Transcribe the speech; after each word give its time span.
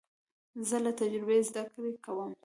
زه 0.67 0.77
له 0.83 0.91
تجربې 0.99 1.39
زده 1.49 1.63
کړه 1.73 1.91
کوم. 2.05 2.31